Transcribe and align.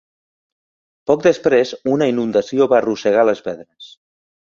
Poc 1.11 1.27
després, 1.27 1.75
una 1.99 2.09
inundació 2.15 2.71
va 2.75 2.81
arrossegar 2.83 3.31
les 3.33 3.47
pedres. 3.51 3.97